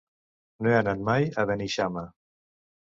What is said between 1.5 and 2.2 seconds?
Beneixama.